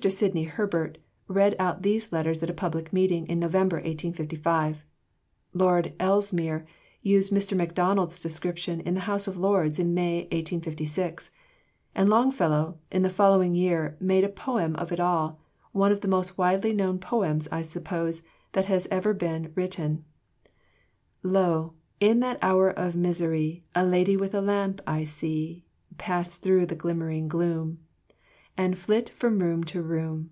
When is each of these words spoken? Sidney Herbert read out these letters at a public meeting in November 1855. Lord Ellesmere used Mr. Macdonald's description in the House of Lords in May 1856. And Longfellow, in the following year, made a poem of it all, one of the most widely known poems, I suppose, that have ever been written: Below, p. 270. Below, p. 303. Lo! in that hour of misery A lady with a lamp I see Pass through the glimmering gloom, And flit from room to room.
Sidney 0.00 0.44
Herbert 0.44 0.96
read 1.26 1.56
out 1.58 1.82
these 1.82 2.12
letters 2.12 2.40
at 2.40 2.48
a 2.48 2.52
public 2.54 2.92
meeting 2.92 3.26
in 3.26 3.40
November 3.40 3.78
1855. 3.78 4.86
Lord 5.52 5.92
Ellesmere 5.98 6.64
used 7.02 7.32
Mr. 7.32 7.56
Macdonald's 7.56 8.20
description 8.20 8.78
in 8.82 8.94
the 8.94 9.00
House 9.10 9.26
of 9.26 9.36
Lords 9.36 9.80
in 9.80 9.94
May 9.94 10.20
1856. 10.30 11.32
And 11.96 12.08
Longfellow, 12.08 12.78
in 12.92 13.02
the 13.02 13.10
following 13.10 13.56
year, 13.56 13.96
made 13.98 14.22
a 14.22 14.28
poem 14.28 14.76
of 14.76 14.92
it 14.92 15.00
all, 15.00 15.40
one 15.72 15.90
of 15.90 16.00
the 16.00 16.06
most 16.06 16.38
widely 16.38 16.72
known 16.72 17.00
poems, 17.00 17.48
I 17.50 17.62
suppose, 17.62 18.22
that 18.52 18.66
have 18.66 18.86
ever 18.92 19.12
been 19.12 19.50
written: 19.56 20.04
Below, 21.22 21.72
p. 21.98 22.06
270. 22.06 22.06
Below, 22.06 22.06
p. 22.06 22.06
303. 22.06 22.06
Lo! 22.06 22.12
in 22.12 22.20
that 22.20 22.38
hour 22.40 22.70
of 22.70 22.94
misery 22.94 23.64
A 23.74 23.84
lady 23.84 24.16
with 24.16 24.32
a 24.32 24.40
lamp 24.40 24.80
I 24.86 25.02
see 25.02 25.64
Pass 25.96 26.36
through 26.36 26.66
the 26.66 26.76
glimmering 26.76 27.26
gloom, 27.26 27.80
And 28.60 28.76
flit 28.76 29.08
from 29.10 29.38
room 29.38 29.62
to 29.64 29.80
room. 29.80 30.30